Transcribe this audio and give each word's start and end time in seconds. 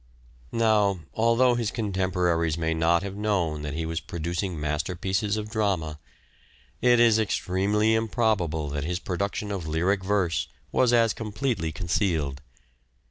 Now, 0.51 1.01
although 1.13 1.53
his 1.53 1.69
contemporaries 1.69 2.57
may 2.57 2.73
not 2.73 3.03
have 3.03 3.15
known 3.15 3.61
that 3.61 3.75
he 3.75 3.85
was 3.85 3.99
producing 3.99 4.59
masterpieces 4.59 5.37
of 5.37 5.51
drama, 5.51 5.99
it 6.81 6.99
is 6.99 7.19
extremely 7.19 7.93
improbable 7.93 8.67
that 8.69 8.83
his 8.83 8.97
production 8.97 9.51
of 9.51 9.67
lyric 9.67 10.03
verse 10.03 10.47
was 10.71 10.91
as 10.91 11.13
completely 11.13 11.71
concealed. 11.71 12.41